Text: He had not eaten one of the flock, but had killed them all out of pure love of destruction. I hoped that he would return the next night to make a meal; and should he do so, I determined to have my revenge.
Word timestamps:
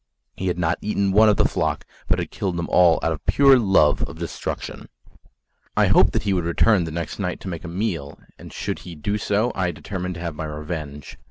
He 0.35 0.47
had 0.47 0.57
not 0.57 0.79
eaten 0.81 1.11
one 1.11 1.29
of 1.29 1.37
the 1.37 1.45
flock, 1.47 1.85
but 2.07 2.17
had 2.17 2.31
killed 2.31 2.57
them 2.57 2.67
all 2.71 2.99
out 3.03 3.11
of 3.11 3.23
pure 3.27 3.59
love 3.59 4.01
of 4.09 4.17
destruction. 4.17 4.89
I 5.77 5.85
hoped 5.85 6.13
that 6.13 6.23
he 6.23 6.33
would 6.33 6.43
return 6.43 6.85
the 6.85 6.91
next 6.91 7.19
night 7.19 7.39
to 7.41 7.47
make 7.47 7.63
a 7.63 7.67
meal; 7.67 8.19
and 8.39 8.51
should 8.51 8.79
he 8.79 8.95
do 8.95 9.19
so, 9.19 9.51
I 9.53 9.69
determined 9.69 10.15
to 10.15 10.21
have 10.21 10.33
my 10.33 10.45
revenge. 10.45 11.19